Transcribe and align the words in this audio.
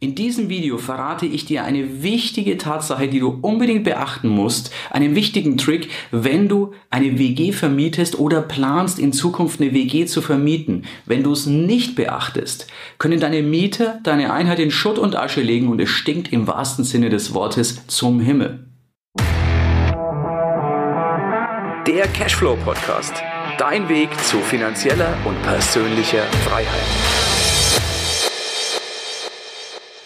In 0.00 0.14
diesem 0.14 0.48
Video 0.48 0.78
verrate 0.78 1.26
ich 1.26 1.44
dir 1.44 1.64
eine 1.64 2.04
wichtige 2.04 2.56
Tatsache, 2.56 3.08
die 3.08 3.18
du 3.18 3.36
unbedingt 3.42 3.82
beachten 3.82 4.28
musst, 4.28 4.70
einen 4.92 5.16
wichtigen 5.16 5.56
Trick, 5.56 5.90
wenn 6.12 6.48
du 6.48 6.72
eine 6.88 7.18
WG 7.18 7.50
vermietest 7.50 8.16
oder 8.16 8.40
planst 8.40 9.00
in 9.00 9.12
Zukunft 9.12 9.60
eine 9.60 9.72
WG 9.72 10.06
zu 10.06 10.22
vermieten. 10.22 10.84
Wenn 11.04 11.24
du 11.24 11.32
es 11.32 11.46
nicht 11.46 11.96
beachtest, 11.96 12.68
können 12.98 13.18
deine 13.18 13.42
Mieter 13.42 13.98
deine 14.04 14.32
Einheit 14.32 14.60
in 14.60 14.70
Schutt 14.70 14.98
und 14.98 15.16
Asche 15.16 15.40
legen 15.40 15.66
und 15.66 15.80
es 15.80 15.90
stinkt 15.90 16.32
im 16.32 16.46
wahrsten 16.46 16.84
Sinne 16.84 17.10
des 17.10 17.34
Wortes 17.34 17.84
zum 17.88 18.20
Himmel. 18.20 18.68
Der 21.88 22.06
Cashflow 22.14 22.56
Podcast. 22.64 23.14
Dein 23.58 23.88
Weg 23.88 24.10
zu 24.22 24.38
finanzieller 24.38 25.16
und 25.24 25.42
persönlicher 25.42 26.22
Freiheit. 26.44 27.27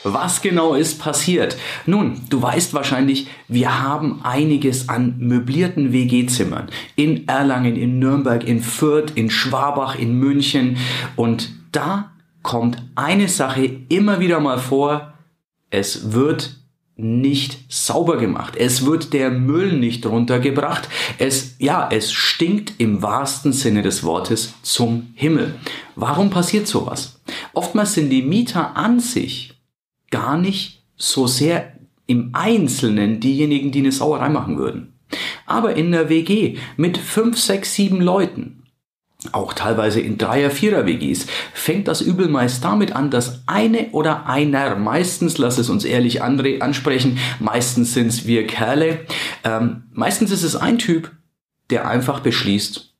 Was 0.05 0.43
genau 0.43 0.75
ist 0.75 0.98
passiert? 1.00 1.57
Nun, 1.86 2.21
du 2.29 2.43
weißt 2.43 2.75
wahrscheinlich, 2.75 3.29
wir 3.46 3.82
haben 3.82 4.21
einiges 4.25 4.89
an 4.89 5.14
möblierten 5.18 5.93
WG-Zimmern 5.93 6.68
in 6.96 7.29
Erlangen, 7.29 7.76
in 7.76 7.99
Nürnberg, 7.99 8.45
in 8.45 8.62
Fürth, 8.62 9.12
in 9.14 9.31
Schwabach, 9.31 9.96
in 9.96 10.18
München 10.18 10.76
und 11.14 11.50
da 11.71 12.11
kommt 12.43 12.82
eine 12.96 13.29
Sache 13.29 13.71
immer 13.89 14.18
wieder 14.18 14.40
mal 14.40 14.59
vor. 14.59 15.14
Es 15.71 16.12
wird 16.12 16.57
nicht 16.96 17.59
sauber 17.68 18.18
gemacht. 18.18 18.54
Es 18.57 18.84
wird 18.84 19.12
der 19.12 19.31
Müll 19.31 19.73
nicht 19.73 20.04
runtergebracht. 20.04 20.89
Es, 21.18 21.54
ja, 21.59 21.89
es 21.90 22.12
stinkt 22.12 22.75
im 22.79 23.03
wahrsten 23.03 23.53
Sinne 23.53 23.82
des 23.82 24.04
Wortes 24.04 24.54
zum 24.62 25.12
Himmel. 25.14 25.54
Warum 25.96 26.31
passiert 26.31 26.67
sowas? 26.67 27.21
Oftmals 27.54 27.95
sind 27.95 28.11
die 28.11 28.23
Mieter 28.23 28.76
an 28.76 29.00
sich 29.00 29.51
gar 30.12 30.39
nicht 30.39 30.84
so 30.96 31.26
sehr 31.26 31.72
im 32.06 32.30
Einzelnen 32.34 33.19
diejenigen, 33.19 33.73
die 33.73 33.81
eine 33.81 33.91
Sauerei 33.91 34.28
machen 34.28 34.56
würden. 34.59 34.92
Aber 35.47 35.75
in 35.75 35.91
der 35.91 36.09
WG 36.09 36.59
mit 36.77 36.97
fünf, 36.98 37.39
sechs, 37.39 37.75
sieben 37.75 38.00
Leuten, 38.00 38.62
auch 39.31 39.53
teilweise 39.53 40.00
in 40.00 40.19
Dreier-, 40.19 40.50
Vierer-WGs, 40.50 41.27
fängt 41.53 41.89
das 41.89 42.00
Übel 42.00 42.28
meist 42.28 42.64
damit 42.64 42.95
an, 42.95 43.11
dass 43.11 43.42
eine 43.47 43.91
oder 43.92 44.27
einer, 44.27 44.77
meistens, 44.77 45.39
lass 45.39 45.59
es 45.59 45.70
uns 45.70 45.84
ehrlich 45.84 46.22
ansprechen, 46.22 47.19
meistens 47.39 47.94
sind 47.94 48.09
es 48.09 48.27
wir 48.27 48.47
Kerle, 48.47 49.00
ähm, 49.44 49.84
meistens 49.92 50.31
ist 50.31 50.42
es 50.42 50.56
ein 50.56 50.78
Typ, 50.78 51.12
der 51.70 51.89
einfach 51.89 52.20
beschließt, 52.20 52.92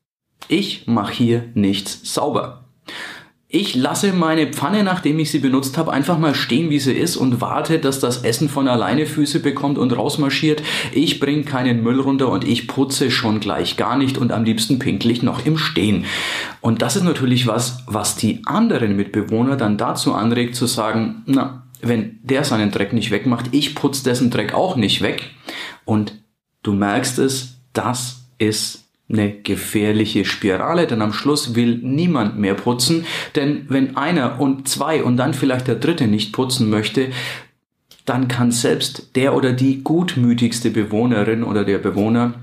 ich 0.47 0.87
mache 0.87 1.13
hier 1.13 1.49
nichts 1.53 2.13
sauber. 2.13 2.65
Ich 3.55 3.75
lasse 3.75 4.13
meine 4.13 4.47
Pfanne, 4.47 4.83
nachdem 4.83 5.19
ich 5.19 5.29
sie 5.29 5.37
benutzt 5.37 5.77
habe, 5.77 5.93
einfach 5.93 6.17
mal 6.17 6.33
stehen, 6.33 6.71
wie 6.71 6.79
sie 6.79 6.93
ist 6.93 7.15
und 7.15 7.39
warte, 7.39 7.77
dass 7.77 7.99
das 7.99 8.23
Essen 8.23 8.49
von 8.49 8.67
alleine 8.67 9.05
Füße 9.05 9.41
bekommt 9.41 9.77
und 9.77 9.95
rausmarschiert. 9.95 10.63
Ich 10.91 11.19
bringe 11.19 11.43
keinen 11.43 11.83
Müll 11.83 11.99
runter 11.99 12.31
und 12.31 12.47
ich 12.47 12.67
putze 12.67 13.11
schon 13.11 13.39
gleich 13.39 13.77
gar 13.77 13.95
nicht 13.95 14.17
und 14.17 14.31
am 14.31 14.43
liebsten 14.43 14.79
pinklich 14.79 15.21
noch 15.21 15.45
im 15.45 15.59
Stehen. 15.59 16.05
Und 16.61 16.81
das 16.81 16.95
ist 16.95 17.03
natürlich 17.03 17.45
was, 17.45 17.83
was 17.85 18.15
die 18.15 18.41
anderen 18.45 18.95
Mitbewohner 18.95 19.55
dann 19.55 19.77
dazu 19.77 20.15
anregt 20.15 20.55
zu 20.55 20.65
sagen, 20.65 21.21
na, 21.27 21.67
wenn 21.79 22.17
der 22.23 22.45
seinen 22.45 22.71
Dreck 22.71 22.91
nicht 22.91 23.11
wegmacht, 23.11 23.49
ich 23.51 23.75
putze 23.75 24.03
dessen 24.03 24.31
Dreck 24.31 24.55
auch 24.55 24.77
nicht 24.77 25.03
weg. 25.03 25.29
Und 25.85 26.23
du 26.63 26.73
merkst 26.73 27.19
es, 27.19 27.59
das 27.71 28.23
ist 28.39 28.82
eine 29.13 29.31
gefährliche 29.31 30.25
Spirale, 30.25 30.87
denn 30.87 31.01
am 31.01 31.13
Schluss 31.13 31.55
will 31.55 31.79
niemand 31.81 32.37
mehr 32.37 32.55
putzen, 32.55 33.05
denn 33.35 33.65
wenn 33.69 33.95
einer 33.95 34.39
und 34.39 34.67
zwei 34.67 35.03
und 35.03 35.17
dann 35.17 35.33
vielleicht 35.33 35.67
der 35.67 35.75
dritte 35.75 36.07
nicht 36.07 36.33
putzen 36.33 36.69
möchte, 36.69 37.09
dann 38.05 38.27
kann 38.27 38.51
selbst 38.51 39.15
der 39.15 39.35
oder 39.35 39.53
die 39.53 39.83
gutmütigste 39.83 40.71
Bewohnerin 40.71 41.43
oder 41.43 41.63
der 41.63 41.77
Bewohner 41.77 42.33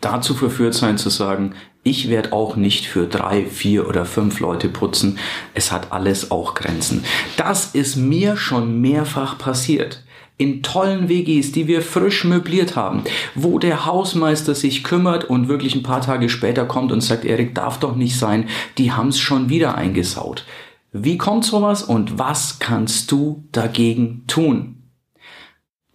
dazu 0.00 0.34
verführt 0.34 0.74
sein 0.74 0.96
zu 0.96 1.10
sagen, 1.10 1.52
ich 1.82 2.08
werde 2.08 2.32
auch 2.32 2.56
nicht 2.56 2.86
für 2.86 3.06
drei, 3.06 3.44
vier 3.44 3.88
oder 3.88 4.04
fünf 4.04 4.40
Leute 4.40 4.68
putzen. 4.68 5.18
Es 5.54 5.72
hat 5.72 5.92
alles 5.92 6.30
auch 6.30 6.54
Grenzen. 6.54 7.04
Das 7.36 7.74
ist 7.74 7.96
mir 7.96 8.36
schon 8.36 8.80
mehrfach 8.80 9.38
passiert 9.38 10.02
in 10.40 10.62
tollen 10.62 11.10
WGs, 11.10 11.52
die 11.52 11.66
wir 11.66 11.82
frisch 11.82 12.24
möbliert 12.24 12.74
haben, 12.74 13.04
wo 13.34 13.58
der 13.58 13.84
Hausmeister 13.84 14.54
sich 14.54 14.82
kümmert 14.82 15.24
und 15.24 15.48
wirklich 15.48 15.74
ein 15.74 15.82
paar 15.82 16.00
Tage 16.00 16.30
später 16.30 16.64
kommt 16.64 16.92
und 16.92 17.02
sagt, 17.02 17.26
Erik, 17.26 17.54
darf 17.54 17.78
doch 17.78 17.94
nicht 17.94 18.18
sein, 18.18 18.48
die 18.78 18.90
haben's 18.90 19.18
schon 19.18 19.50
wieder 19.50 19.74
eingesaut. 19.74 20.46
Wie 20.92 21.18
kommt 21.18 21.44
sowas 21.44 21.82
und 21.82 22.18
was 22.18 22.58
kannst 22.58 23.12
du 23.12 23.44
dagegen 23.52 24.24
tun? 24.28 24.82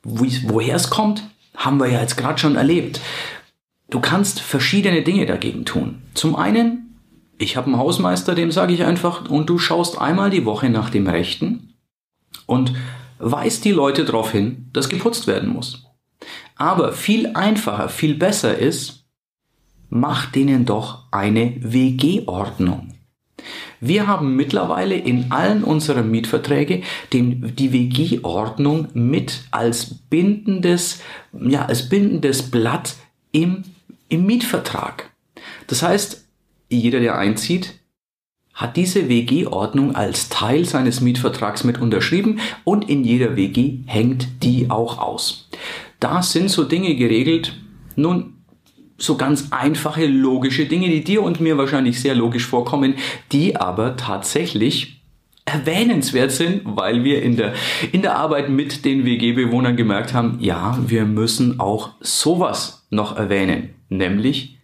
Woher 0.03 0.75
es 0.75 0.91
kommt, 0.91 1.23
haben 1.55 1.79
wir 1.79 1.87
ja 1.87 2.01
jetzt 2.01 2.15
gerade 2.15 2.37
schon 2.37 2.55
erlebt. 2.55 3.01
Du 3.89 3.99
kannst 3.99 4.41
verschiedene 4.41 5.01
Dinge 5.01 5.25
dagegen 5.25 5.65
tun. 5.65 6.03
Zum 6.13 6.35
einen, 6.35 6.99
ich 7.39 7.57
habe 7.57 7.65
einen 7.65 7.77
Hausmeister, 7.77 8.35
dem 8.35 8.51
sage 8.51 8.73
ich 8.73 8.83
einfach, 8.83 9.27
und 9.27 9.49
du 9.49 9.57
schaust 9.57 9.99
einmal 9.99 10.29
die 10.29 10.45
Woche 10.45 10.69
nach 10.69 10.91
dem 10.91 11.07
Rechten 11.07 11.73
und 12.45 12.73
weist 13.19 13.65
die 13.65 13.71
Leute 13.71 14.05
darauf 14.05 14.31
hin, 14.31 14.69
dass 14.73 14.89
geputzt 14.89 15.27
werden 15.27 15.49
muss. 15.49 15.85
Aber 16.55 16.93
viel 16.93 17.27
einfacher, 17.33 17.89
viel 17.89 18.15
besser 18.15 18.57
ist, 18.57 19.05
macht 19.89 20.35
denen 20.35 20.65
doch 20.65 21.03
eine 21.11 21.55
WG-Ordnung. 21.59 22.93
Wir 23.79 24.07
haben 24.07 24.35
mittlerweile 24.35 24.95
in 24.95 25.31
allen 25.31 25.63
unseren 25.63 26.09
Mietverträge 26.09 26.81
den, 27.13 27.55
die 27.55 27.71
WG-Ordnung 27.71 28.87
mit 28.93 29.43
als 29.51 29.93
bindendes, 30.09 31.01
ja, 31.33 31.65
als 31.65 31.89
bindendes 31.89 32.49
Blatt 32.49 32.95
im, 33.31 33.63
im 34.09 34.25
Mietvertrag. 34.25 35.11
Das 35.67 35.83
heißt, 35.83 36.25
jeder, 36.69 36.99
der 36.99 37.17
einzieht, 37.17 37.79
hat 38.55 38.77
diese 38.77 39.09
WG-Ordnung 39.09 39.95
als 39.95 40.29
Teil 40.29 40.65
seines 40.65 41.01
Mietvertrags 41.01 41.65
mit 41.65 41.79
unterschrieben 41.79 42.39
und 42.63 42.89
in 42.89 43.03
jeder 43.03 43.35
WG 43.35 43.79
hängt 43.85 44.43
die 44.43 44.71
auch 44.71 44.97
aus. 44.97 45.49
Da 45.99 46.23
sind 46.23 46.49
so 46.49 46.63
Dinge 46.63 46.95
geregelt, 46.95 47.59
nun 47.97 48.33
so 48.97 49.17
ganz 49.17 49.49
einfache, 49.51 50.05
logische 50.05 50.65
Dinge, 50.65 50.87
die 50.87 51.03
dir 51.03 51.21
und 51.21 51.41
mir 51.41 51.57
wahrscheinlich 51.57 51.99
sehr 51.99 52.15
logisch 52.15 52.47
vorkommen, 52.47 52.95
die 53.33 53.57
aber 53.57 53.97
tatsächlich 53.97 55.01
erwähnenswert 55.43 56.31
sind, 56.31 56.61
weil 56.63 57.03
wir 57.03 57.21
in 57.21 57.35
der, 57.35 57.53
in 57.91 58.01
der 58.01 58.15
Arbeit 58.15 58.49
mit 58.49 58.85
den 58.85 59.05
WG-Bewohnern 59.05 59.75
gemerkt 59.75 60.13
haben, 60.13 60.37
ja, 60.39 60.79
wir 60.87 61.05
müssen 61.05 61.59
auch 61.59 61.91
sowas 61.99 62.87
noch 62.89 63.17
erwähnen, 63.17 63.75
nämlich 63.89 64.57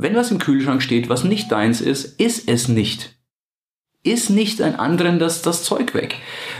wenn 0.00 0.14
was 0.14 0.30
im 0.30 0.38
Kühlschrank 0.38 0.80
steht, 0.80 1.08
was 1.08 1.24
nicht 1.24 1.50
deins 1.50 1.80
ist, 1.80 2.20
ist 2.20 2.48
es 2.48 2.68
nicht. 2.68 3.16
Ist 4.04 4.30
nicht 4.30 4.62
ein 4.62 4.76
anderen 4.76 5.18
das, 5.18 5.42
das 5.42 5.64
Zeug 5.64 5.92
weg. 5.92 6.14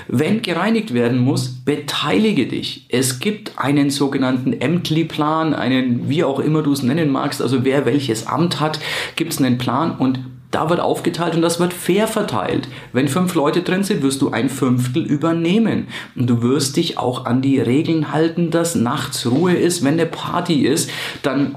Wenn 0.09 0.43
gereinigt 0.43 0.93
werden 0.93 1.21
muss, 1.21 1.65
beteilige 1.65 2.49
dich. 2.49 2.87
Es 2.88 3.21
gibt 3.21 3.56
einen 3.56 3.91
sogenannten 3.91 4.53
Ämtli-Plan, 4.53 5.54
einen, 5.54 6.09
wie 6.09 6.25
auch 6.25 6.41
immer 6.41 6.62
du 6.62 6.72
es 6.72 6.82
nennen 6.82 7.10
magst, 7.10 7.41
also 7.41 7.65
wer 7.65 7.87
welches 7.87 8.26
Amt 8.26 8.59
hat, 8.59 8.81
gibt 9.15 9.32
es 9.32 9.38
einen 9.38 9.56
Plan 9.56 9.97
und 9.97 10.19
da 10.50 10.69
wird 10.69 10.81
aufgeteilt 10.81 11.37
und 11.37 11.43
das 11.43 11.60
wird 11.60 11.72
fair 11.72 12.09
verteilt. 12.09 12.69
Wenn 12.93 13.06
fünf 13.06 13.34
Leute 13.37 13.62
drin 13.62 13.84
sind, 13.84 14.03
wirst 14.03 14.20
du 14.20 14.31
ein 14.31 14.49
Fünftel 14.49 15.05
übernehmen. 15.05 15.88
Und 16.16 16.28
du 16.28 16.43
wirst 16.43 16.76
dich 16.76 16.99
auch 16.99 17.26
an 17.26 17.43
die 17.43 17.60
Regeln 17.60 18.12
halten, 18.12 18.50
dass 18.50 18.75
nachts 18.75 19.31
Ruhe 19.31 19.53
ist. 19.53 19.84
Wenn 19.84 19.94
eine 19.94 20.06
Party 20.06 20.66
ist, 20.66 20.91
dann 21.22 21.55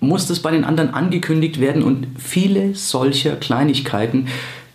muss 0.00 0.26
das 0.26 0.40
bei 0.40 0.50
den 0.50 0.64
anderen 0.64 0.94
angekündigt 0.94 1.60
werden 1.60 1.82
und 1.82 2.08
viele 2.18 2.74
solcher 2.74 3.36
Kleinigkeiten, 3.36 4.26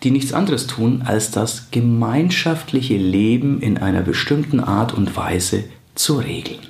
die 0.02 0.10
nichts 0.10 0.32
anderes 0.32 0.66
tun, 0.66 1.02
als 1.04 1.30
das 1.30 1.70
gemeinschaftliche 1.70 2.96
Leben 2.96 3.60
in 3.60 3.78
einer 3.78 4.02
bestimmten 4.02 4.60
Art 4.60 4.94
und 4.94 5.16
Weise 5.16 5.64
zu 5.94 6.18
regeln. 6.18 6.60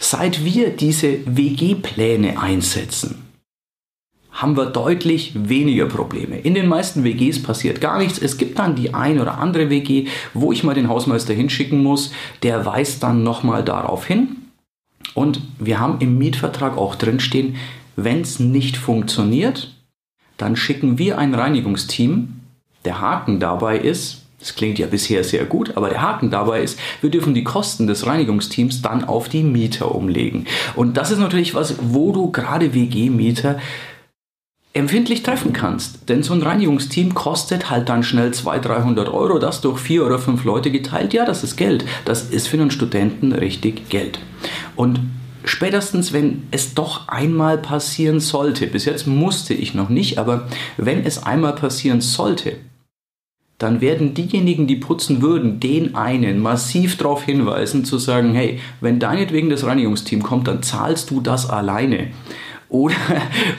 Seit 0.00 0.44
wir 0.44 0.70
diese 0.70 1.18
WG-Pläne 1.26 2.40
einsetzen, 2.40 3.28
haben 4.30 4.56
wir 4.56 4.66
deutlich 4.66 5.32
weniger 5.34 5.86
Probleme. 5.86 6.38
In 6.38 6.54
den 6.54 6.68
meisten 6.68 7.02
WGs 7.02 7.42
passiert 7.42 7.80
gar 7.80 7.98
nichts. 7.98 8.18
Es 8.18 8.38
gibt 8.38 8.58
dann 8.60 8.76
die 8.76 8.94
ein 8.94 9.20
oder 9.20 9.38
andere 9.38 9.68
WG, 9.68 10.06
wo 10.32 10.52
ich 10.52 10.62
mal 10.62 10.74
den 10.74 10.88
Hausmeister 10.88 11.34
hinschicken 11.34 11.82
muss. 11.82 12.12
Der 12.44 12.64
weist 12.64 13.02
dann 13.02 13.24
nochmal 13.24 13.64
darauf 13.64 14.06
hin. 14.06 14.37
Und 15.14 15.40
wir 15.58 15.80
haben 15.80 16.00
im 16.00 16.18
Mietvertrag 16.18 16.76
auch 16.76 16.94
drinstehen, 16.94 17.56
wenn 17.96 18.20
es 18.20 18.38
nicht 18.38 18.76
funktioniert, 18.76 19.74
dann 20.36 20.56
schicken 20.56 20.98
wir 20.98 21.18
ein 21.18 21.34
Reinigungsteam. 21.34 22.40
Der 22.84 23.00
Haken 23.00 23.40
dabei 23.40 23.78
ist, 23.78 24.22
das 24.38 24.54
klingt 24.54 24.78
ja 24.78 24.86
bisher 24.86 25.24
sehr 25.24 25.44
gut, 25.44 25.76
aber 25.76 25.88
der 25.88 26.00
Haken 26.00 26.30
dabei 26.30 26.62
ist, 26.62 26.78
wir 27.00 27.10
dürfen 27.10 27.34
die 27.34 27.42
Kosten 27.42 27.88
des 27.88 28.06
Reinigungsteams 28.06 28.82
dann 28.82 29.04
auf 29.04 29.28
die 29.28 29.42
Mieter 29.42 29.92
umlegen. 29.94 30.46
Und 30.76 30.96
das 30.96 31.10
ist 31.10 31.18
natürlich 31.18 31.54
was, 31.54 31.74
wo 31.80 32.12
du 32.12 32.30
gerade 32.30 32.72
WG-Mieter 32.72 33.58
empfindlich 34.72 35.22
treffen 35.22 35.52
kannst. 35.52 36.08
Denn 36.08 36.22
so 36.22 36.34
ein 36.34 36.42
Reinigungsteam 36.42 37.14
kostet 37.14 37.70
halt 37.70 37.88
dann 37.88 38.02
schnell 38.02 38.32
200, 38.32 38.66
300 38.66 39.08
Euro. 39.08 39.38
Das 39.38 39.60
durch 39.60 39.78
vier 39.78 40.04
oder 40.04 40.18
fünf 40.18 40.44
Leute 40.44 40.70
geteilt, 40.70 41.12
ja, 41.12 41.24
das 41.24 41.42
ist 41.42 41.56
Geld. 41.56 41.84
Das 42.04 42.30
ist 42.30 42.48
für 42.48 42.58
einen 42.58 42.70
Studenten 42.70 43.32
richtig 43.32 43.88
Geld. 43.88 44.18
Und 44.76 45.00
spätestens, 45.44 46.12
wenn 46.12 46.44
es 46.50 46.74
doch 46.74 47.08
einmal 47.08 47.58
passieren 47.58 48.20
sollte, 48.20 48.66
bis 48.66 48.84
jetzt 48.84 49.06
musste 49.06 49.54
ich 49.54 49.74
noch 49.74 49.88
nicht, 49.88 50.18
aber 50.18 50.48
wenn 50.76 51.04
es 51.04 51.22
einmal 51.22 51.54
passieren 51.54 52.00
sollte, 52.00 52.56
dann 53.58 53.80
werden 53.80 54.14
diejenigen, 54.14 54.68
die 54.68 54.76
putzen 54.76 55.20
würden, 55.20 55.58
den 55.58 55.96
einen 55.96 56.38
massiv 56.40 56.96
darauf 56.96 57.24
hinweisen, 57.24 57.84
zu 57.84 57.98
sagen, 57.98 58.32
hey, 58.34 58.60
wenn 58.80 59.00
deinetwegen 59.00 59.50
das 59.50 59.64
Reinigungsteam 59.64 60.22
kommt, 60.22 60.46
dann 60.46 60.62
zahlst 60.62 61.10
du 61.10 61.20
das 61.20 61.50
alleine. 61.50 62.12
Oder, 62.68 62.94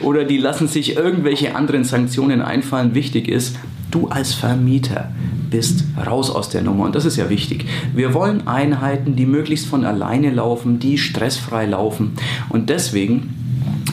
oder 0.02 0.24
die 0.24 0.38
lassen 0.38 0.68
sich 0.68 0.96
irgendwelche 0.96 1.56
anderen 1.56 1.84
Sanktionen 1.84 2.42
einfallen. 2.42 2.94
Wichtig 2.94 3.28
ist, 3.28 3.56
du 3.90 4.08
als 4.08 4.34
Vermieter 4.34 5.12
bist 5.50 5.84
raus 6.06 6.30
aus 6.30 6.48
der 6.48 6.62
Nummer. 6.62 6.84
Und 6.84 6.94
das 6.94 7.04
ist 7.04 7.16
ja 7.16 7.28
wichtig. 7.28 7.66
Wir 7.94 8.14
wollen 8.14 8.46
Einheiten, 8.46 9.16
die 9.16 9.26
möglichst 9.26 9.66
von 9.66 9.84
alleine 9.84 10.30
laufen, 10.30 10.78
die 10.78 10.96
stressfrei 10.96 11.66
laufen. 11.66 12.12
Und 12.48 12.70
deswegen 12.70 13.34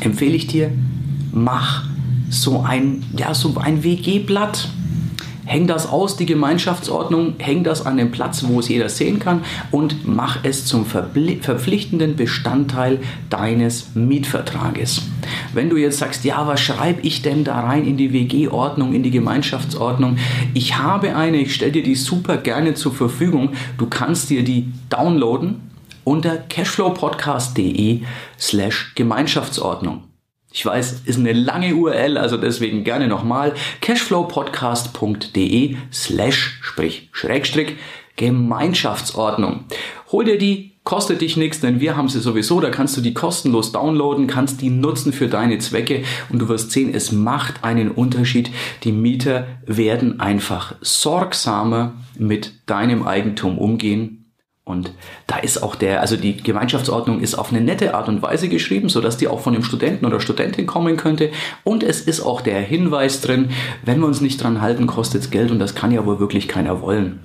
empfehle 0.01 0.35
ich 0.35 0.47
dir, 0.47 0.71
mach 1.31 1.85
so 2.29 2.61
ein, 2.61 3.03
ja, 3.17 3.33
so 3.33 3.55
ein 3.57 3.83
WG-Blatt 3.83 4.69
Häng 5.47 5.65
das 5.65 5.87
aus, 5.87 6.17
die 6.17 6.25
Gemeinschaftsordnung, 6.25 7.35
häng 7.37 7.63
das 7.63 7.85
an 7.85 7.95
den 7.95 8.11
Platz, 8.11 8.43
wo 8.45 8.59
es 8.59 8.67
jeder 8.67 8.89
sehen 8.89 9.19
kann 9.19 9.45
und 9.71 10.05
mach 10.05 10.43
es 10.43 10.65
zum 10.65 10.85
verpflichtenden 10.85 12.17
Bestandteil 12.17 12.99
deines 13.29 13.95
Mietvertrages. 13.95 15.03
Wenn 15.53 15.69
du 15.69 15.77
jetzt 15.77 15.99
sagst, 15.99 16.25
ja, 16.25 16.45
was 16.47 16.59
schreibe 16.59 16.99
ich 17.01 17.21
denn 17.21 17.45
da 17.45 17.61
rein 17.61 17.85
in 17.85 17.95
die 17.95 18.11
WG-Ordnung, 18.11 18.93
in 18.93 19.03
die 19.03 19.11
Gemeinschaftsordnung? 19.11 20.17
Ich 20.53 20.77
habe 20.77 21.15
eine, 21.15 21.37
ich 21.37 21.55
stelle 21.55 21.71
dir 21.71 21.83
die 21.83 21.95
super 21.95 22.35
gerne 22.35 22.73
zur 22.73 22.93
Verfügung. 22.93 23.51
Du 23.77 23.87
kannst 23.87 24.29
dir 24.29 24.43
die 24.43 24.73
downloaden 24.89 25.61
unter 26.03 26.35
cashflowpodcast.de 26.35 28.01
slash 28.37 28.93
Gemeinschaftsordnung. 28.95 30.06
Ich 30.57 30.65
weiß, 30.65 31.01
ist 31.05 31.19
eine 31.19 31.33
lange 31.33 31.75
URL, 31.75 32.17
also 32.17 32.35
deswegen 32.35 32.83
gerne 32.83 33.07
nochmal 33.07 33.53
cashflowpodcast.de 33.79 35.77
slash, 35.93 36.57
sprich 36.63 37.09
Schrägstrick, 37.11 37.77
Gemeinschaftsordnung. 38.15 39.65
Hol 40.11 40.25
dir 40.25 40.39
die, 40.39 40.71
kostet 40.83 41.21
dich 41.21 41.37
nichts, 41.37 41.59
denn 41.59 41.79
wir 41.79 41.95
haben 41.95 42.09
sie 42.09 42.19
sowieso, 42.19 42.59
da 42.59 42.71
kannst 42.71 42.97
du 42.97 43.01
die 43.01 43.13
kostenlos 43.13 43.71
downloaden, 43.71 44.25
kannst 44.25 44.61
die 44.61 44.71
nutzen 44.71 45.13
für 45.13 45.27
deine 45.27 45.59
Zwecke 45.59 46.01
und 46.29 46.39
du 46.39 46.49
wirst 46.49 46.71
sehen, 46.71 46.91
es 46.91 47.11
macht 47.11 47.63
einen 47.63 47.91
Unterschied. 47.91 48.49
Die 48.83 48.91
Mieter 48.91 49.45
werden 49.67 50.19
einfach 50.19 50.73
sorgsamer 50.81 51.93
mit 52.17 52.53
deinem 52.65 53.05
Eigentum 53.05 53.59
umgehen 53.59 54.26
und 54.67 54.91
da 55.27 55.37
ist 55.37 55.63
auch 55.63 55.75
der, 55.75 56.01
also 56.01 56.17
die 56.17 56.35
Gemeinschaftsordnung 56.35 57.21
ist 57.21 57.35
auf 57.35 57.51
eine 57.51 57.61
nette 57.61 57.95
Art 57.95 58.09
und 58.09 58.21
Weise 58.21 58.49
geschrieben, 58.49 58.89
sodass 58.89 59.15
die 59.15 59.29
auch 59.29 59.39
von 59.39 59.53
dem 59.53 59.63
Studenten 59.63 60.05
oder 60.05 60.19
Studentin 60.19 60.67
kommen 60.67 60.97
könnte. 60.97 61.31
Und 61.63 61.83
es 61.83 62.01
ist 62.01 62.19
auch 62.19 62.41
der 62.41 62.59
Hinweis 62.59 63.21
drin, 63.21 63.51
wenn 63.85 64.01
wir 64.01 64.07
uns 64.07 64.19
nicht 64.19 64.43
dran 64.43 64.61
halten, 64.61 64.85
kostet 64.85 65.21
es 65.21 65.31
Geld 65.31 65.51
und 65.51 65.59
das 65.59 65.73
kann 65.73 65.91
ja 65.91 66.05
wohl 66.05 66.19
wirklich 66.19 66.49
keiner 66.49 66.81
wollen. 66.81 67.19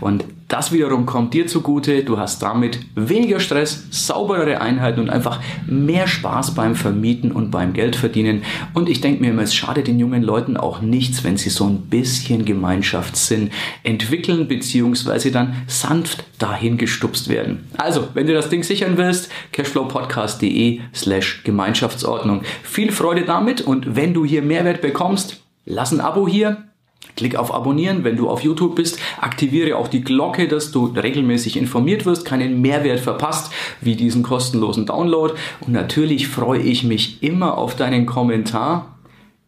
Und 0.00 0.24
das 0.48 0.70
wiederum 0.70 1.06
kommt 1.06 1.34
dir 1.34 1.48
zugute. 1.48 2.04
Du 2.04 2.18
hast 2.18 2.40
damit 2.40 2.78
weniger 2.94 3.40
Stress, 3.40 3.88
sauberere 3.90 4.60
Einheiten 4.60 5.00
und 5.00 5.10
einfach 5.10 5.40
mehr 5.66 6.06
Spaß 6.06 6.54
beim 6.54 6.76
Vermieten 6.76 7.32
und 7.32 7.50
beim 7.50 7.72
Geldverdienen. 7.72 8.42
Und 8.72 8.88
ich 8.88 9.00
denke 9.00 9.22
mir 9.22 9.30
immer, 9.30 9.42
es 9.42 9.56
schadet 9.56 9.88
den 9.88 9.98
jungen 9.98 10.22
Leuten 10.22 10.56
auch 10.56 10.80
nichts, 10.80 11.24
wenn 11.24 11.36
sie 11.36 11.50
so 11.50 11.64
ein 11.64 11.82
bisschen 11.86 12.44
Gemeinschaftssinn 12.44 13.50
entwickeln 13.82 14.46
bzw. 14.46 15.30
dann 15.30 15.64
sanft 15.66 16.24
dahin 16.38 16.78
gestupst 16.86 17.28
werden. 17.28 17.68
Also, 17.76 18.08
wenn 18.14 18.26
du 18.26 18.32
das 18.32 18.48
Ding 18.48 18.62
sichern 18.62 18.96
willst, 18.96 19.28
cashflowpodcast.de 19.52 20.80
slash 20.94 21.42
Gemeinschaftsordnung. 21.44 22.42
Viel 22.62 22.92
Freude 22.92 23.24
damit 23.24 23.60
und 23.60 23.96
wenn 23.96 24.14
du 24.14 24.24
hier 24.24 24.42
Mehrwert 24.42 24.80
bekommst, 24.80 25.42
lass 25.64 25.92
ein 25.92 26.00
Abo 26.00 26.26
hier 26.26 26.66
Klick 27.14 27.36
auf 27.36 27.54
Abonnieren, 27.54 28.04
wenn 28.04 28.16
du 28.16 28.28
auf 28.28 28.42
YouTube 28.42 28.76
bist. 28.76 28.98
Aktiviere 29.20 29.76
auch 29.76 29.88
die 29.88 30.02
Glocke, 30.02 30.48
dass 30.48 30.70
du 30.70 30.86
regelmäßig 30.86 31.56
informiert 31.56 32.04
wirst, 32.04 32.24
keinen 32.24 32.60
Mehrwert 32.60 33.00
verpasst, 33.00 33.52
wie 33.80 33.96
diesen 33.96 34.22
kostenlosen 34.22 34.86
Download. 34.86 35.32
Und 35.60 35.72
natürlich 35.72 36.28
freue 36.28 36.60
ich 36.60 36.84
mich 36.84 37.22
immer 37.22 37.56
auf 37.56 37.74
deinen 37.76 38.04
Kommentar. 38.04 38.98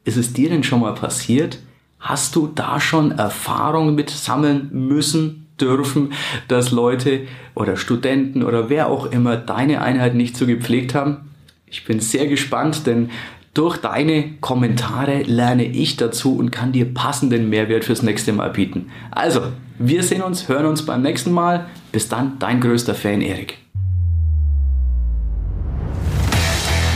Ist 0.05 0.17
es 0.17 0.33
dir 0.33 0.49
denn 0.49 0.63
schon 0.63 0.81
mal 0.81 0.95
passiert? 0.95 1.59
Hast 1.99 2.37
du 2.37 2.47
da 2.47 2.81
schon 2.81 3.13
Erfahrungen 3.13 3.95
mit 3.95 4.09
sammeln 4.09 4.71
müssen, 4.73 5.48
dürfen, 5.61 6.13
dass 6.49 6.71
Leute 6.71 7.27
oder 7.55 7.77
Studenten 7.77 8.43
oder 8.43 8.71
wer 8.71 8.89
auch 8.89 9.07
immer 9.07 9.37
deine 9.37 9.83
Einheit 9.83 10.15
nicht 10.15 10.37
so 10.37 10.47
gepflegt 10.47 10.95
haben? 10.95 11.31
Ich 11.67 11.85
bin 11.85 12.01
sehr 12.01 12.27
gespannt, 12.27 12.87
denn 12.87 13.11
durch 13.55 13.77
deine 13.79 14.35
Kommentare 14.41 15.23
lerne 15.23 15.65
ich 15.65 15.97
dazu 15.97 16.37
und 16.37 16.51
kann 16.51 16.73
dir 16.73 16.95
passenden 16.95 17.51
Mehrwert 17.51 17.85
fürs 17.85 18.03
nächste 18.03 18.33
Mal 18.33 18.51
bieten. 18.51 18.91
Also, 19.11 19.43
wir 19.79 20.03
sehen 20.03 20.23
uns, 20.23 20.49
hören 20.49 20.67
uns 20.67 20.87
beim 20.87 21.03
nächsten 21.03 21.33
Mal. 21.33 21.67
Bis 21.93 22.09
dann, 22.09 22.39
dein 22.39 22.61
größter 22.61 22.95
Fan 22.95 23.21
Erik. 23.21 23.59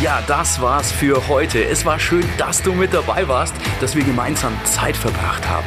Ja, 0.02 0.20
das 0.26 0.60
war's 0.60 0.90
für 0.90 1.28
heute. 1.28 1.64
Es 1.64 1.86
war 1.86 1.98
schön, 2.00 2.24
dass 2.36 2.60
du 2.60 2.72
mit 2.72 2.92
dabei 2.92 3.28
warst, 3.28 3.54
dass 3.80 3.94
wir 3.94 4.02
gemeinsam 4.02 4.52
Zeit 4.64 4.96
verbracht 4.96 5.48
haben. 5.48 5.66